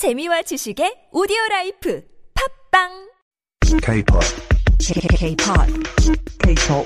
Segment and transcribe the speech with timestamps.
[0.00, 2.02] 재미와 지식의 오디오 라이프
[2.72, 3.10] 팝빵
[3.82, 4.24] K-pop.
[4.80, 5.68] K-pop.
[6.40, 6.84] K-pop.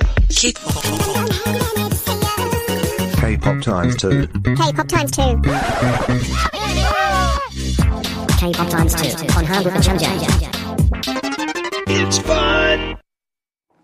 [3.15, 4.27] K-pop times two.
[4.55, 5.41] K-pop times two.
[8.37, 10.05] K-pop times two on 한국어 천재.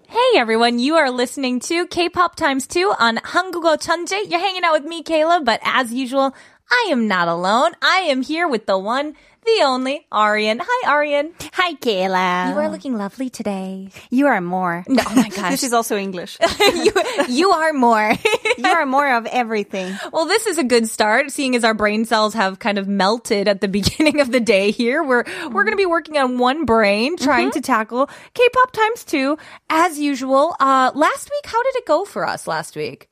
[0.08, 4.30] Hey everyone, you are listening to K-pop times 2 on 한국어 천재.
[4.30, 6.36] You're hanging out with me, Kayla, but as usual,
[6.72, 7.74] I am not alone.
[7.82, 9.16] I am here with the one,
[9.46, 10.62] the only, Arian.
[10.64, 11.34] Hi, Arian.
[11.54, 12.54] Hi, Kayla.
[12.54, 13.90] You are looking lovely today.
[14.10, 14.86] You are more.
[14.92, 15.52] No, oh my gosh.
[15.52, 16.38] This is also English.
[16.60, 16.92] you,
[17.28, 18.14] you are more.
[18.58, 19.96] you are more of everything.
[20.14, 23.48] well, this is a good start, seeing as our brain cells have kind of melted
[23.48, 25.04] at the beginning of the day here.
[25.04, 29.38] We're, we're going to be working on one brain, trying to tackle K-pop times two,
[29.70, 30.56] as usual.
[30.60, 33.10] Uh, last week, how did it go for us last week?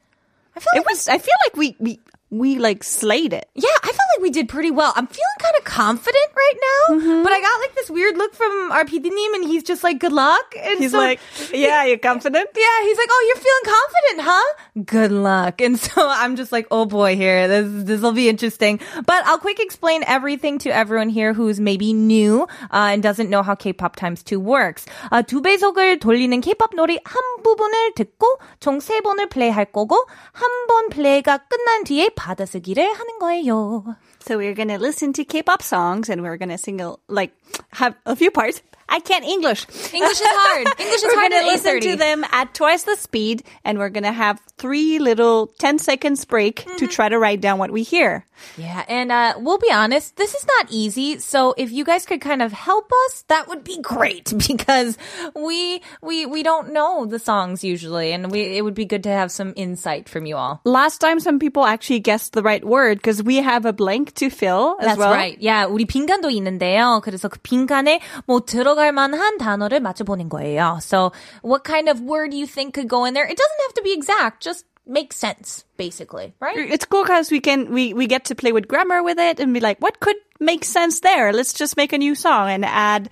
[0.56, 1.08] I feel like It was.
[1.08, 2.00] I feel like we we
[2.31, 3.47] we like slayed it.
[3.55, 4.93] Yeah, I felt like we did pretty well.
[4.97, 7.23] I'm feeling kind of confident right now, Mm-hmm.
[7.23, 10.13] but I got like this weird look from our PD님 and he's just like, good
[10.13, 10.55] luck.
[10.61, 11.21] And He's so- like,
[11.53, 12.49] yeah, you're confident.
[12.57, 14.55] yeah, he's like, oh, you're feeling confident, huh?
[14.85, 15.61] Good luck.
[15.61, 18.81] And so I'm just like, oh boy, here, this, this will be interesting.
[19.07, 23.43] But I'll quick explain everything to everyone here who's maybe new, uh, and doesn't know
[23.45, 24.87] how K-pop times 2 works.
[25.13, 28.27] Uh, 두 배속을 돌리는 K-pop 놀이 한 부분을 듣고
[28.61, 33.97] 총 세 번을 플레이할 거고, 한 번 플레이가 끝난 뒤에 받아쓰기를 하는 거예요.
[34.21, 37.33] So we're gonna listen to K-pop songs and we're gonna sing a, like
[37.73, 38.63] have a few parts.
[38.89, 39.67] I can't English.
[39.93, 40.69] English is hard.
[40.79, 41.81] English is we're hard gonna at listen 8:30.
[41.81, 46.65] to them at twice the speed, and we're gonna have three little 10 seconds break
[46.79, 48.27] to try to write down what we hear.
[48.59, 51.19] Yeah, and uh, we'll be honest, this is not easy.
[51.19, 54.99] So if you guys could kind of help us, that would be great because
[55.35, 59.11] we we we don't know the songs usually, and we it would be good to
[59.11, 60.61] have some insight from you all.
[60.65, 64.29] Last time, some people actually guessed the right word because we have a blank to
[64.31, 65.15] fill as That's well.
[65.15, 65.39] right.
[65.41, 67.01] Yeah, 우리 빈칸도 있는데요.
[67.03, 70.79] 그래서 그 빈칸에 뭐 들어 갈 만한 단어를 맞춰보는 거예요.
[70.81, 73.27] So what kind of word you think could go in there?
[73.27, 74.43] It doesn't have to be exact.
[74.43, 76.57] Just make sense, basically, right?
[76.59, 79.53] It's cool because we can we we get to play with grammar with it and
[79.53, 81.33] be like, what could make sense there?
[81.33, 83.09] Let's just make a new song and add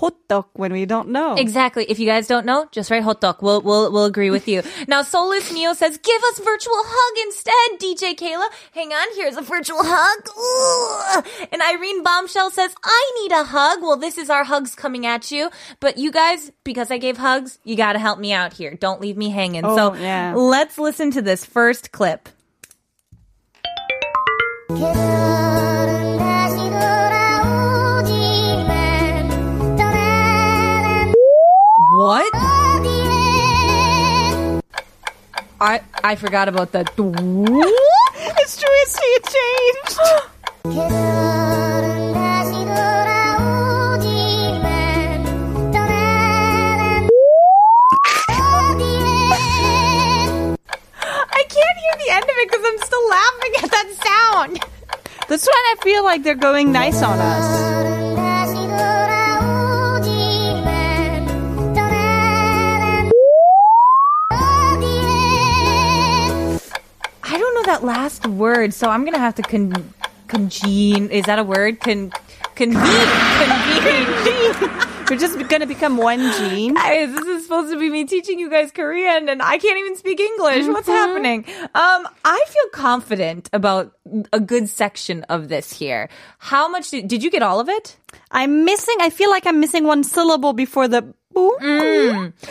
[0.00, 1.34] hotdog when we don't know.
[1.34, 1.84] Exactly.
[1.88, 3.42] If you guys don't know, just write hot dog.
[3.42, 4.62] We'll, we'll, we'll agree with you.
[4.88, 8.46] Now, Solus Neo says, give us virtual hug instead, DJ Kayla.
[8.72, 10.28] Hang on, here's a virtual hug.
[10.38, 11.46] Ooh.
[11.50, 13.82] And Irene Bombshell says, I need a hug.
[13.82, 15.50] Well, this is our hugs coming at you.
[15.80, 18.74] But you guys, because I gave hugs, you gotta help me out here.
[18.74, 19.64] Don't leave me hanging.
[19.64, 20.34] Oh, so yeah.
[20.36, 22.28] let's listen to this first clip.
[36.06, 36.86] I forgot about that.
[36.90, 38.76] it's true.
[38.82, 39.98] It's, it changed.
[51.28, 54.60] I can't hear the end of it because I'm still laughing at that sound.
[55.26, 58.05] This one, I feel like they're going nice on us.
[68.66, 69.94] Word, so I'm gonna have to con-
[70.28, 71.10] congene.
[71.10, 71.80] Is that a word?
[71.80, 72.12] Con-
[72.54, 72.82] convene.
[73.44, 74.82] convene.
[75.08, 76.74] We're just gonna become one gene.
[76.74, 79.96] Guys, this is supposed to be me teaching you guys Korean, and I can't even
[79.96, 80.66] speak English.
[80.66, 81.44] What's happening?
[81.62, 83.92] Um, I feel confident about
[84.32, 86.08] a good section of this here.
[86.38, 87.96] How much did, did you get all of it?
[88.32, 88.96] I'm missing.
[88.98, 91.14] I feel like I'm missing one syllable before the.
[91.32, 91.56] boo.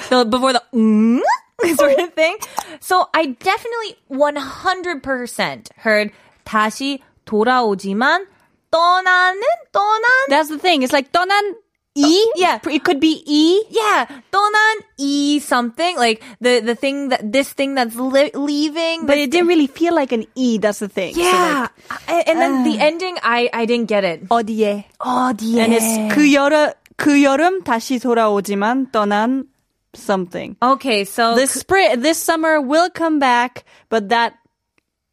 [0.10, 1.20] The, before the mm,
[1.77, 2.37] sort of thing.
[2.81, 6.11] So I definitely 100% heard
[6.45, 8.27] 다시 돌아오지만
[8.71, 10.83] 떠나는 떠난 That's the thing.
[10.83, 11.55] It's like 떠난
[11.97, 12.23] e.
[12.37, 12.59] yeah.
[12.71, 13.63] it could be e.
[13.71, 19.19] yeah 떠난 e something like the the thing that this thing that's li- leaving But
[19.19, 20.59] it didn't really feel like an e.
[20.59, 21.15] That's the thing.
[21.15, 24.85] So, yeah like, A- and then the ending I I didn't get it 어디에?
[25.03, 29.45] oh yeah And it's 그 여름 그 여름 다시 돌아오지만 떠난
[29.96, 30.56] something.
[30.62, 34.36] okay so This spring, this summer will come back, but that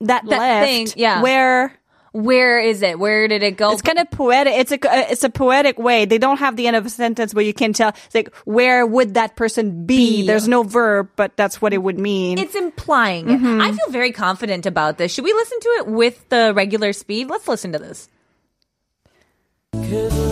[0.00, 1.22] that, That left, thing, yeah.
[1.22, 1.72] where
[2.12, 4.52] where is it where did it go it's kind of poetic.
[4.52, 6.04] It's a uh, it's a poetic way.
[6.04, 7.90] They don't have the end of a sentence where you can tell.
[8.06, 10.20] It's like where would that person be?
[10.20, 10.26] Be.
[10.26, 12.38] There's no verb, but that's what it would mean.
[12.38, 13.40] It's implying it.
[13.40, 15.14] I feel very confident about this.
[15.14, 17.30] Should we listen to it with the regular speed?
[17.30, 18.10] Let's listen to this.
[19.72, 20.31] 그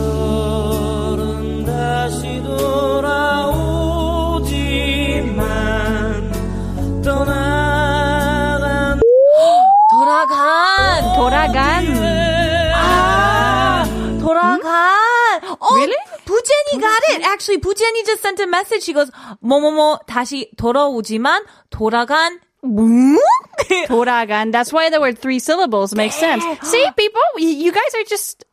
[17.29, 18.83] Actually, 부지연이 just sent a message.
[18.83, 23.17] She goes, 뭐뭐뭐 다시 돌아오지만 돌아간 뭉?
[23.88, 24.51] 돌아간.
[24.51, 25.94] That's why there were three syllables.
[25.95, 26.44] Makes sense.
[26.63, 28.44] See, people, y- you guys are just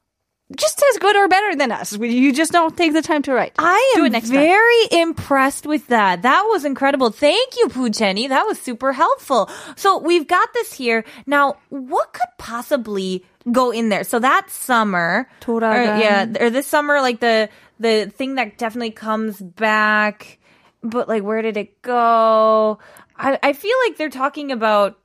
[0.56, 1.98] just as good or better than us.
[1.98, 3.54] You just don't take the time to write.
[3.60, 5.10] I am very time.
[5.10, 6.22] impressed with that.
[6.22, 7.10] That was incredible.
[7.10, 9.50] Thank you, Poo That was super helpful.
[9.76, 11.04] So we've got this here.
[11.26, 14.06] Now, what could possibly go in there?
[14.06, 17.50] So that summer, or, yeah, or this summer, like the
[17.80, 20.40] the thing that definitely comes back.
[20.82, 22.80] But like, where did it go?
[23.18, 24.98] I I feel like they're talking about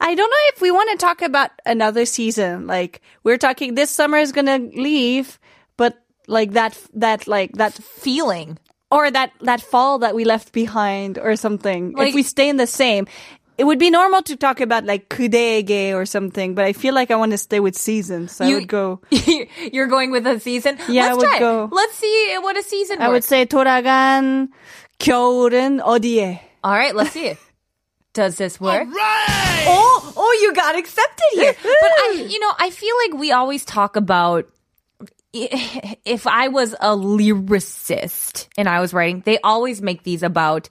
[0.00, 2.66] I don't know if we want to talk about another season.
[2.66, 5.38] Like we're talking, this summer is gonna leave,
[5.76, 5.96] but
[6.26, 8.58] like that, that, like that, feeling.
[8.94, 11.92] or that that fall that we left behind, or something.
[11.98, 13.08] Like- if we stay in the same,
[13.58, 16.54] it would be normal to talk about like 그대에게 or something.
[16.54, 18.36] But I feel like I want to stay with seasons.
[18.38, 19.00] So I You- would go.
[19.72, 20.78] You're going with a season.
[20.86, 21.40] Yeah, I Let's would try it.
[21.42, 21.68] go.
[21.72, 23.02] Let's see what a season.
[23.02, 23.32] I would works.
[23.34, 24.52] say 돌아간
[25.02, 26.38] 겨울은 어디에?
[26.62, 27.34] All right, let's see.
[28.14, 28.86] Does this work?
[29.69, 31.55] Oh, oh, you got accepted here.
[31.61, 34.49] but I, you know, I feel like we always talk about
[35.33, 40.69] if I was a lyricist and I was writing, they always make these about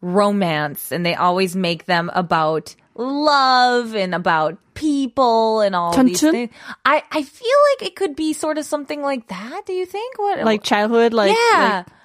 [0.00, 6.52] romance and they always make them about love and about people and all these things.
[6.84, 9.66] I, I feel like it could be sort of something like that.
[9.66, 10.18] Do you think?
[10.18, 10.44] What?
[10.44, 11.84] Like childhood, like yeah.
[11.86, 11.97] Like,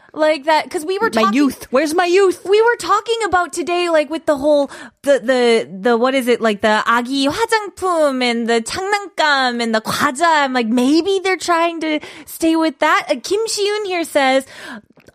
[0.44, 1.66] that, because we were like my talking, youth.
[1.70, 2.44] Where's my youth?
[2.44, 4.70] we were talking about today, like with the whole
[5.02, 9.80] the the the what is it like the 아기 화장품 and the 장난감 and the
[9.80, 10.44] 과자.
[10.44, 13.06] I'm like maybe they're trying to stay with that.
[13.10, 14.46] Uh, Kim Shiun here says.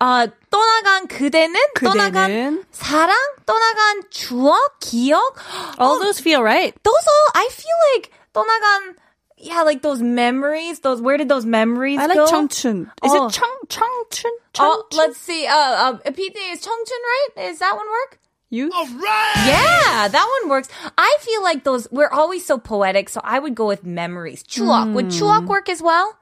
[0.01, 2.66] 어, 떠나간 그대는, 떠나간 그대는.
[2.72, 5.38] 사랑, 떠나간 추억, 기억.
[5.80, 6.75] All those feel right.
[6.84, 8.95] those all, I feel like 떠나간,
[9.38, 10.80] yeah, like those memories.
[10.80, 12.25] Those where did those memories I like go?
[12.25, 12.84] 청춘.
[13.04, 13.28] Is Oh.
[13.28, 14.31] it 청 청춘?
[14.60, 14.98] Oh, 청춘?
[14.98, 15.45] let's see.
[15.48, 17.50] Uh, uh, PT is 청춘 right?
[17.50, 18.19] Is that one work?
[18.50, 18.72] youth.
[18.72, 20.69] Yeah, that one works.
[20.95, 24.44] I feel like those, we're always so poetic, so I would go with memories.
[24.44, 24.94] 추억.
[24.94, 26.16] Would 추억 work as well?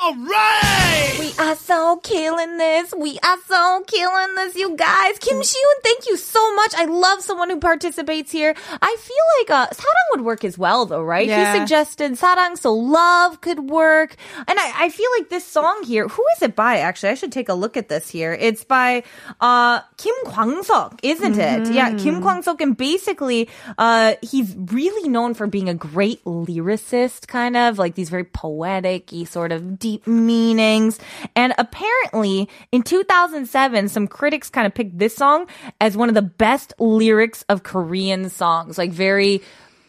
[0.00, 1.16] All right!
[1.18, 2.94] We are so killing this.
[2.96, 5.18] We are so killing this, you guys.
[5.18, 5.42] Kim mm.
[5.42, 6.72] Shiun, thank you so much.
[6.76, 8.54] I love someone who participates here.
[8.80, 11.26] I feel like uh, sarang would work as well, though, right?
[11.26, 11.52] Yeah.
[11.52, 14.14] He suggested sarang, so love could work.
[14.36, 17.10] And I, I feel like this song here, who is it by, actually?
[17.10, 18.32] I should take a look at this here.
[18.32, 19.02] It's by
[19.40, 21.62] uh, Kim Kwang Seok, isn't mm-hmm.
[21.62, 21.74] it?
[21.74, 21.98] Yeah, mm-hmm.
[21.98, 22.60] Kim Kwang Seok.
[22.60, 28.10] And basically, uh, he's really known for being a great lyricist, kind of, like these
[28.10, 30.98] very poetic sort of deep meanings.
[31.34, 35.46] And apparently, in 2007, some critics kind of picked this song
[35.80, 39.40] as one of the best lyrics of Korean songs, like very,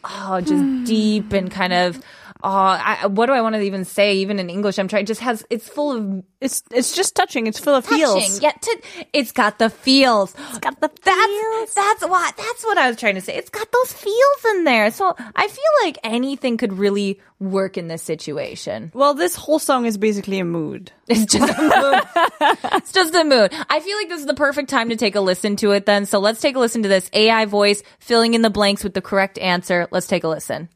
[0.04, 0.84] oh, just hmm.
[0.84, 2.00] deep and kind of.
[2.42, 4.16] Oh, I, what do I want to even say?
[4.16, 5.06] Even in English, I'm trying.
[5.06, 7.46] Just has it's full of It's it's just touching.
[7.46, 7.98] It's full of touching.
[7.98, 8.40] feels.
[8.40, 8.82] Yeah, to,
[9.12, 10.34] it's got the feels.
[10.50, 13.36] It's got the that's that's what that's what I was trying to say.
[13.36, 14.90] It's got those feels in there.
[14.90, 18.90] So I feel like anything could really work in this situation.
[18.94, 20.92] Well, this whole song is basically a mood.
[21.08, 22.58] It's just a mood.
[22.74, 23.52] it's just a mood.
[23.68, 25.86] I feel like this is the perfect time to take a listen to it.
[25.86, 28.94] Then, so let's take a listen to this AI voice filling in the blanks with
[28.94, 29.88] the correct answer.
[29.90, 30.68] Let's take a listen.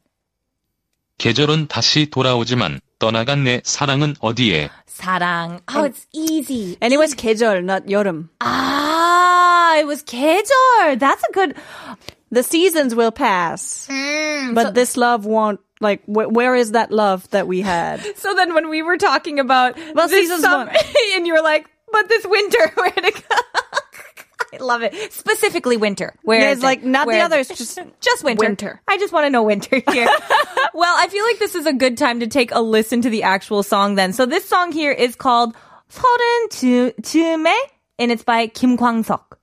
[1.18, 4.70] 계절은 다시 돌아오지만 떠나간 내 사랑은 어디에?
[4.86, 5.60] 사랑.
[5.74, 6.76] Oh, it's easy.
[6.80, 8.28] And it was 계절, not 여름.
[8.40, 10.98] Ah, it was 계절.
[10.98, 11.54] That's a good.
[12.30, 13.88] The seasons will pass,
[14.54, 15.60] but this love won't.
[15.80, 18.00] Like, wh- where is that love that we had?
[18.18, 20.76] So then when we were talking about Well, this seasons summer, one.
[21.16, 23.36] and you were like, but this winter, where did it go?
[24.54, 24.94] I love it.
[25.12, 26.14] Specifically winter.
[26.22, 26.66] Where Yeah, is it's it?
[26.66, 27.56] like not Where the is others, it?
[27.58, 28.44] just just winter.
[28.46, 28.80] winter.
[28.88, 30.08] I just want to know winter here.
[30.74, 33.22] well, I feel like this is a good time to take a listen to the
[33.22, 34.12] actual song then.
[34.12, 35.54] So this song here is called
[35.90, 37.54] 서른 두, 즈음에
[37.98, 39.22] and it's by Kim Kwang-seok.
[39.32, 39.33] Hey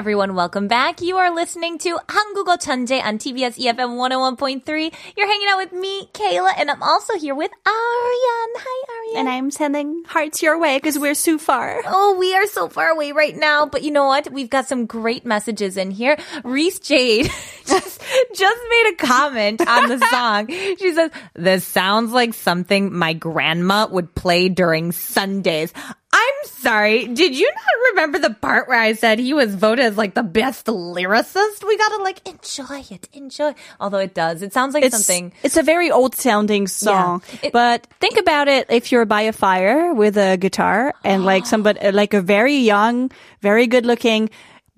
[0.00, 1.02] everyone, welcome back.
[1.02, 4.94] You are listening to Hangugo Chanje on TBS EFM 101.3.
[5.14, 8.50] You're hanging out with me, Kayla, and I'm also here with Aryan.
[8.56, 9.16] Hi, Aryan.
[9.18, 11.82] And I'm sending hearts your way because we're so far.
[11.84, 13.66] Oh, we are so far away right now.
[13.66, 14.32] But you know what?
[14.32, 16.16] We've got some great messages in here.
[16.44, 17.26] Reese Jade
[17.66, 18.02] just,
[18.34, 20.48] just made a comment on the song.
[20.48, 25.74] She says, This sounds like something my grandma would play during Sundays.
[26.12, 27.06] I'm sorry.
[27.06, 30.22] Did you not remember the part where I said he was voted as like the
[30.24, 31.64] best lyricist?
[31.66, 33.54] We gotta like enjoy it, enjoy.
[33.78, 35.32] Although it does, it sounds like It's, something.
[35.42, 39.32] it's a very old sounding song, It- but think about it if you're by a
[39.32, 44.30] fire with a guitar and like somebody, like a very young, very good looking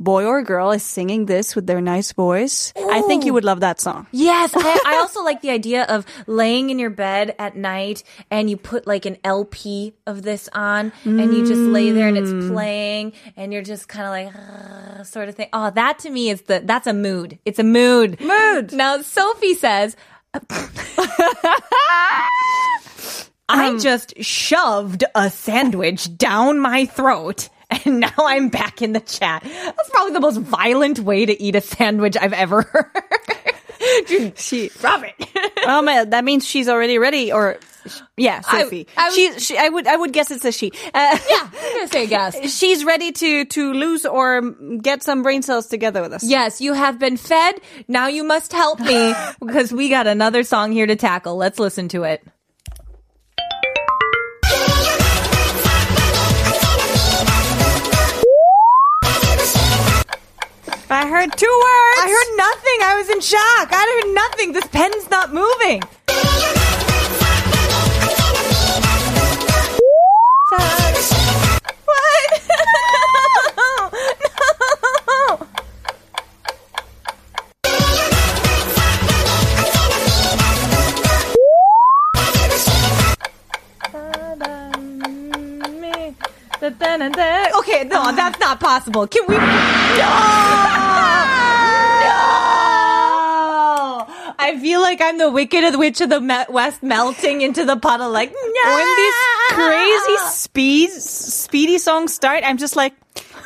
[0.03, 2.73] boy or girl is singing this with their nice voice.
[2.77, 4.07] I think you would love that song.
[4.13, 8.51] Yes, I, I also like the idea of laying in your bed at night and
[8.51, 12.31] you put like an LP of this on and you just lay there and it's
[12.31, 12.53] mm.
[12.53, 15.49] playing and you're just kind of like sort of thing.
[15.53, 17.39] Oh, that to me is the that's a mood.
[17.45, 18.21] It's a mood.
[18.21, 18.73] Mood.
[18.73, 19.97] Now Sophie says.
[23.49, 23.79] I um.
[23.79, 27.49] just shoved a sandwich down my throat.
[27.85, 29.43] And now I'm back in the chat.
[29.45, 34.07] That's probably the most violent way to eat a sandwich I've ever heard.
[34.07, 35.15] Dude, She, Stop it.
[35.67, 37.59] oh man, that means she's already ready or,
[38.17, 38.87] yeah, Sophie.
[38.97, 40.71] I was- she, she, I would, I would guess it's a she.
[40.95, 42.57] Uh, yeah, I'm gonna say yes.
[42.57, 44.41] She's ready to, to lose or
[44.81, 46.23] get some brain cells together with us.
[46.23, 47.61] Yes, you have been fed.
[47.89, 51.37] Now you must help me because we got another song here to tackle.
[51.37, 52.25] Let's listen to it.
[61.03, 61.99] I heard two words.
[61.99, 62.79] I heard nothing.
[62.85, 63.73] I was in shock.
[63.73, 64.53] I heard nothing.
[64.53, 65.83] This pen's not moving.
[71.85, 72.43] What?
[87.17, 87.49] no.
[87.59, 89.09] Okay, no, that's not possible.
[89.09, 89.37] Can we?
[89.37, 90.82] No!
[94.53, 98.31] I feel like I'm the Wicked Witch of the West melting into the puddle, like,
[98.31, 99.15] when these
[99.49, 102.93] crazy speed, speedy songs start, I'm just like,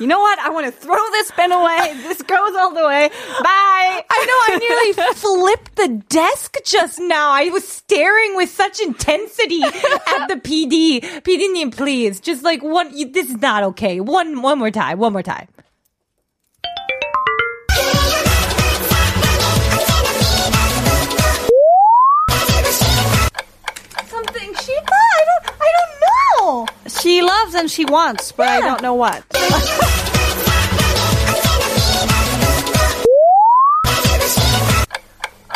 [0.01, 0.41] you know what?
[0.41, 1.95] I want to throw this pen away.
[2.03, 3.09] This goes all the way.
[3.09, 4.05] Bye.
[4.11, 7.31] I know I nearly flipped the desk just now.
[7.31, 11.01] I was staring with such intensity at the PD.
[11.23, 12.91] PD님, please, just like one.
[13.13, 14.01] This is not okay.
[14.01, 14.99] One, one more time.
[14.99, 15.47] One more time.
[26.88, 29.24] She loves and she wants, but I don't know what.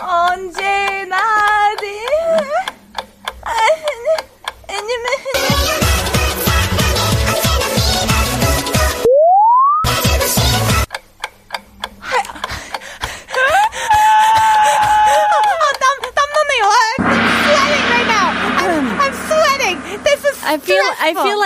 [0.01, 1.48] 언제나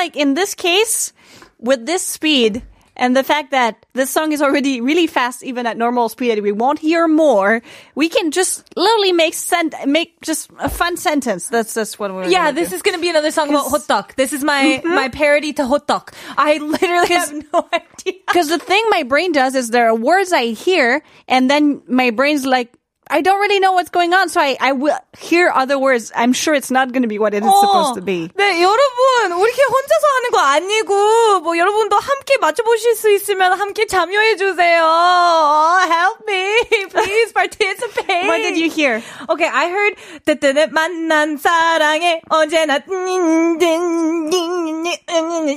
[0.04, 1.12] like in this case,
[1.58, 2.62] with this speed
[2.96, 6.42] and the fact that this song is already really fast, even at normal speed, and
[6.42, 7.62] we won't hear more,
[7.94, 11.48] we can just literally make sent make just a fun sentence.
[11.48, 12.76] That's just what we're Yeah, this do.
[12.76, 14.14] is gonna be another song about hot dog.
[14.16, 14.94] This is my mm-hmm.
[14.94, 16.12] my parody to hot dog.
[16.36, 18.20] I literally have no idea.
[18.26, 22.10] Because the thing my brain does is there are words I hear, and then my
[22.10, 22.76] brain's like,
[23.11, 26.11] I don't really know what's going on, so I, I will hear other words.
[26.15, 28.29] I'm sure it's not going to be what it is supposed to be.
[28.37, 33.87] 네, 여러분, 우리 이렇게 혼자서 하는 거 아니고, 뭐, 여러분도 함께 맞춰보실 수 있으면 함께
[33.87, 34.83] 참여해주세요.
[34.83, 36.85] Oh, help me.
[36.89, 38.27] Please participate.
[38.27, 39.01] What did you hear?
[39.27, 39.95] Okay, I heard,
[40.25, 42.77] 뜨뜨는 만난 사랑에 언제나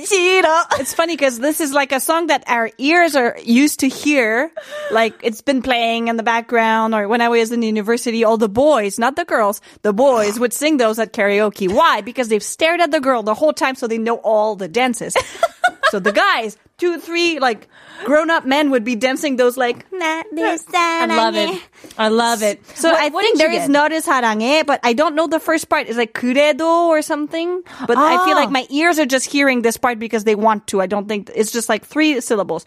[0.05, 0.65] 싫어.
[0.79, 4.51] It's funny because this is like a song that our ears are used to hear.
[4.91, 8.49] Like it's been playing in the background or when I was in university, all the
[8.49, 11.71] boys, not the girls, the boys would sing those at karaoke.
[11.71, 12.01] Why?
[12.01, 15.15] Because they've stared at the girl the whole time so they know all the dances.
[15.91, 17.67] so the guys, two, three, like
[18.05, 21.61] grown up men would be dancing those like, I love it.
[21.97, 22.59] I love it.
[22.75, 23.71] so What- I what think did there you is get?
[23.71, 25.87] notice 사랑해, but I don't know the first part.
[25.87, 27.61] Is like 그래도 or something.
[27.87, 28.41] But I feel Ah.
[28.41, 30.81] like my ears are just hearing this part because they want to.
[30.81, 32.65] I don't think it's just like three syllables.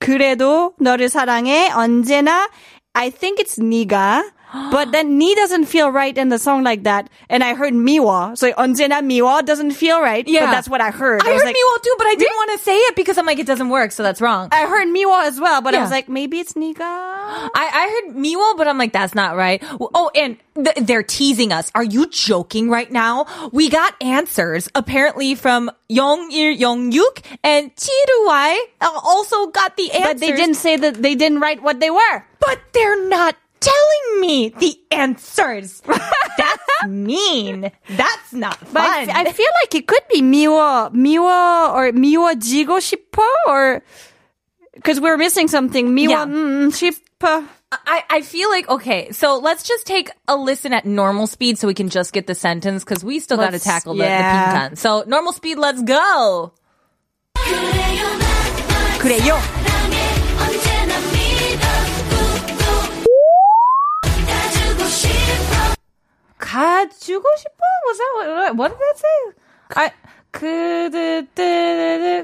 [0.00, 2.46] 그래도 너를 사랑해 언제나.
[2.95, 4.23] I think it's 네가
[4.70, 7.10] but then ni doesn't feel right in the song like that.
[7.28, 8.38] And I heard miwa.
[8.38, 10.26] So 언제나 miwa doesn't feel right.
[10.28, 10.46] Yeah.
[10.46, 11.22] But that's what I heard.
[11.22, 13.26] I was heard like, Miwo too, but I didn't want to say it because I'm
[13.26, 14.48] like, it doesn't work, so that's wrong.
[14.52, 15.82] I heard miwa as well, but I Yeah.
[15.82, 16.80] was like, maybe it's niga.
[16.80, 19.62] I, I heard Miwo, but I'm like, that's not right.
[19.80, 21.70] Oh, and th- they're teasing us.
[21.74, 23.26] Are you joking right now?
[23.50, 30.12] We got answers apparently from Young-il Young-yuk and Chiruwai also got the answers.
[30.14, 32.24] But they didn't say that they didn't write what they were.
[32.40, 35.80] But they're not telling me the answers.
[36.36, 37.70] That's mean.
[37.88, 39.10] That's not But fun.
[39.10, 43.82] I, I feel like it could be 미워, 미워, or 미워지고 싶어, or
[44.74, 45.94] because we're missing something.
[45.94, 46.24] 미워 Yeah.
[46.26, 47.44] 음, 싶어.
[47.86, 51.66] I, I feel like okay, so let's just take a listen at normal speed so
[51.66, 54.68] we can just get the sentence because we still got to Let's- tackle the, yeah.
[54.68, 54.78] the 핑탄.
[54.78, 56.52] So normal speed, let's go.
[59.00, 59.40] 그래요.
[66.78, 67.62] 가주고 싶어?
[67.86, 69.18] Was that what, what did that say?
[69.74, 69.90] I
[70.30, 71.26] 그드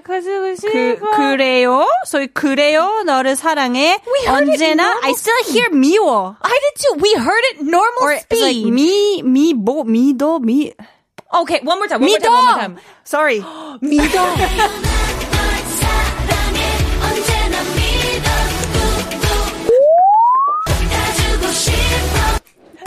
[0.02, 1.10] 가주고 그, 싶어.
[1.16, 1.86] 그래요.
[2.06, 3.02] So 그래요.
[3.06, 4.00] 너를 사랑해.
[4.06, 4.82] We heard it in 언제나.
[4.94, 6.36] normal I still hear 미워.
[6.42, 6.94] I did too.
[7.00, 8.72] We heard it normal Or it's like speed.
[8.72, 10.72] 미, 미, 뭐, 미도, 미.
[11.32, 12.00] okay, one more time.
[12.00, 12.22] One more 미도.
[12.22, 12.34] time.
[12.34, 12.76] One more time.
[13.04, 13.40] Sorry.
[13.82, 15.03] 미도.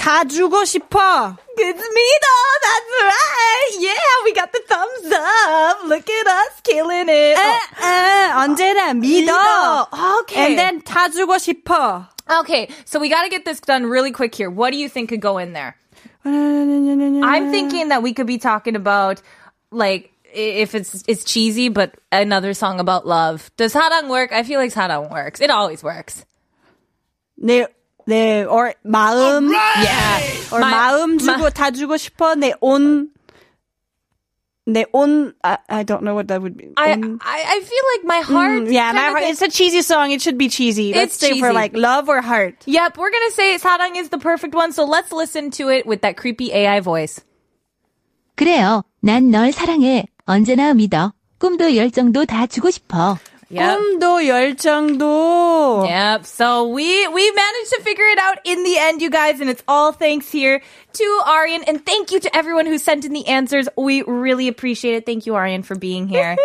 [0.07, 1.37] 다 주고 싶어.
[1.57, 2.35] It's Mido.
[2.63, 3.71] That's right.
[3.79, 5.83] Yeah, we got the thumbs up.
[5.85, 7.37] Look at us killing it.
[7.37, 9.31] 에, 에, 언제나 믿어.
[9.31, 9.87] 믿어.
[10.21, 10.45] Okay.
[10.45, 12.07] And then 다 주고 싶어.
[12.39, 14.49] Okay, so we got to get this done really quick here.
[14.49, 15.75] What do you think could go in there?
[16.25, 19.21] I'm thinking that we could be talking about
[19.71, 23.51] like i- if it's it's cheesy, but another song about love.
[23.57, 24.31] Does 사랑 work?
[24.31, 25.41] I feel like 사랑 works.
[25.41, 26.23] It always works.
[27.37, 27.67] 내,
[28.07, 29.49] 내, or 마음.
[29.53, 30.49] Yeah.
[30.51, 32.35] or 마- 마음 주고 마- 다 주고 싶어.
[32.35, 33.09] 내 온,
[34.65, 36.71] 내 온, I, I don't know what that would be.
[36.77, 37.19] I, 온.
[37.21, 38.63] I I feel like my heart.
[38.63, 40.11] Mm, yeah, kinda my heart, thi- it's a cheesy song.
[40.11, 40.93] It should be cheesy.
[40.93, 41.53] Let's It's say for cheesy.
[41.53, 42.55] like love or heart.
[42.65, 44.71] Yep, we're gonna say 사랑 is the perfect one.
[44.71, 47.19] So let's listen to it with that creepy AI voice.
[48.35, 48.83] 그래요.
[49.03, 50.05] 난 널 사랑해.
[50.25, 51.13] 언제나 믿어.
[51.39, 53.17] 꿈도 열정도 다 주고 싶어.
[53.49, 53.77] Yep.
[53.77, 55.85] 꿈도 열정도.
[55.87, 56.25] Yep.
[56.25, 59.61] So we we managed to figure it out in the end, you guys, and it's
[59.67, 60.61] all thanks here
[60.93, 63.69] to Aryan, and thank you to everyone who sent in the answers.
[63.77, 65.05] We really appreciate it.
[65.05, 66.35] Thank you, Aryan, for being here.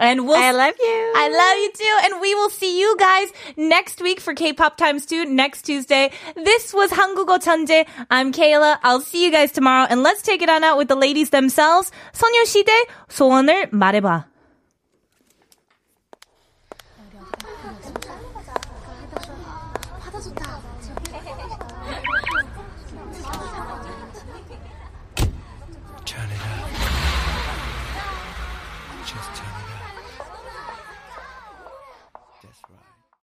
[0.00, 1.12] and we'll I love you.
[1.14, 5.06] I love you too, and we will see you guys next week for K-pop times
[5.06, 6.10] two next Tuesday.
[6.34, 7.86] This was 한국어 천재.
[8.10, 8.78] I'm Kayla.
[8.82, 11.92] I'll see you guys tomorrow, and let's take it on out with the ladies themselves.
[12.14, 12.72] 소녀시대
[13.08, 14.24] 소원을 말해봐.